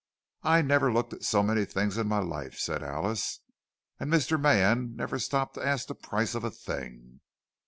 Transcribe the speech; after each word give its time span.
"I 0.41 0.63
never 0.63 0.91
looked 0.91 1.13
at 1.13 1.23
so 1.23 1.43
many 1.43 1.63
things 1.63 1.95
in 1.95 2.07
my 2.07 2.17
life," 2.17 2.57
said 2.57 2.81
Alice. 2.81 3.41
"And 3.99 4.11
Mr. 4.11 4.41
Mann 4.41 4.95
never 4.95 5.19
stopped 5.19 5.53
to 5.53 5.63
ask 5.63 5.85
the 5.85 5.93
price 5.93 6.33
of 6.33 6.43
a 6.43 6.49
thing." 6.49 7.19